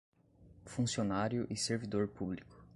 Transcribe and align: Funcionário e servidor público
Funcionário 0.65 1.45
e 1.47 1.55
servidor 1.55 2.07
público 2.07 2.65